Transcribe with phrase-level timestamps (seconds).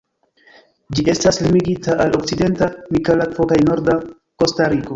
[0.99, 3.99] Ĝi estas limigita al okcidenta Nikaragvo kaj norda
[4.45, 4.89] Kostariko.